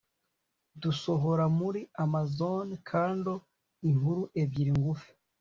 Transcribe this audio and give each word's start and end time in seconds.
dusohora 0.81 1.45
kuri 1.57 1.81
Amazon 2.03 2.67
Kindle 2.89 3.35
inkuru 3.89 4.23
ebyiri 4.41 4.71
ngufi 4.79 5.09